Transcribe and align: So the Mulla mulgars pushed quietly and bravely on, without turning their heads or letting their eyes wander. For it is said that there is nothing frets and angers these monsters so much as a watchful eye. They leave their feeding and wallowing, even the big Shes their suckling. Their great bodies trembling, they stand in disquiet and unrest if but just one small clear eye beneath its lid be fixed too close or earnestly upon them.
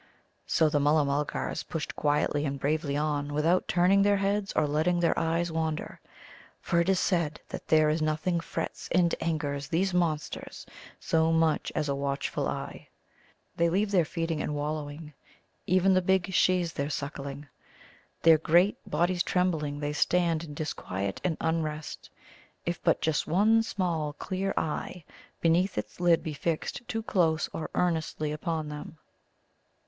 So 0.47 0.67
the 0.67 0.79
Mulla 0.79 1.05
mulgars 1.05 1.61
pushed 1.61 1.95
quietly 1.95 2.43
and 2.43 2.59
bravely 2.59 2.97
on, 2.97 3.35
without 3.35 3.67
turning 3.67 4.01
their 4.01 4.17
heads 4.17 4.51
or 4.53 4.65
letting 4.65 4.99
their 4.99 5.13
eyes 5.19 5.51
wander. 5.51 5.99
For 6.59 6.79
it 6.81 6.89
is 6.89 6.99
said 6.99 7.39
that 7.49 7.67
there 7.67 7.87
is 7.87 8.01
nothing 8.01 8.39
frets 8.39 8.89
and 8.93 9.13
angers 9.21 9.67
these 9.67 9.93
monsters 9.93 10.65
so 10.99 11.31
much 11.31 11.71
as 11.75 11.87
a 11.87 11.93
watchful 11.93 12.47
eye. 12.47 12.87
They 13.55 13.69
leave 13.69 13.91
their 13.91 14.03
feeding 14.03 14.41
and 14.41 14.55
wallowing, 14.55 15.13
even 15.67 15.93
the 15.93 16.01
big 16.01 16.33
Shes 16.33 16.73
their 16.73 16.89
suckling. 16.89 17.47
Their 18.23 18.39
great 18.39 18.77
bodies 18.89 19.21
trembling, 19.21 19.81
they 19.81 19.93
stand 19.93 20.43
in 20.43 20.55
disquiet 20.55 21.21
and 21.23 21.37
unrest 21.39 22.09
if 22.65 22.81
but 22.81 23.01
just 23.01 23.27
one 23.27 23.61
small 23.61 24.13
clear 24.13 24.51
eye 24.57 25.03
beneath 25.41 25.77
its 25.77 25.99
lid 25.99 26.23
be 26.23 26.33
fixed 26.33 26.87
too 26.87 27.03
close 27.03 27.47
or 27.53 27.69
earnestly 27.75 28.31
upon 28.31 28.67
them. 28.67 28.97